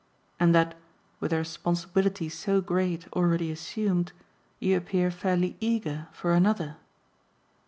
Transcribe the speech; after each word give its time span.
And 0.39 0.55
that, 0.55 0.73
with 1.19 1.31
a 1.31 1.37
responsibility 1.37 2.27
so 2.27 2.59
great 2.59 3.07
already 3.13 3.51
assumed, 3.51 4.13
you 4.59 4.75
appear 4.75 5.11
fairly 5.11 5.57
eager 5.59 6.07
for 6.11 6.33
another 6.33 6.77